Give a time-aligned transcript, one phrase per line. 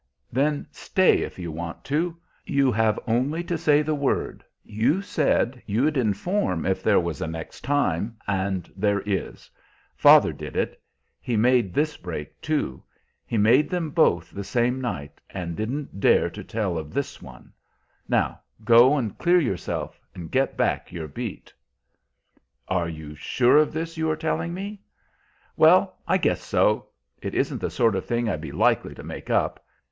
[0.31, 2.17] "Then stay, if you want to.
[2.43, 4.43] You have only to say the word.
[4.63, 9.47] You said you'd inform if there was a next time, and there is.
[9.95, 10.81] Father did it.
[11.19, 12.81] He made this break, too;
[13.27, 17.53] he made them both the same night, and didn't dare to tell of this one.
[18.09, 21.53] Now, go and clear yourself and get back your beat."
[22.67, 24.81] "Are you sure of this you are telling me?"
[25.55, 26.87] "Well, I guess so.
[27.21, 29.63] It isn't the sort of thing I'd be likely to make up.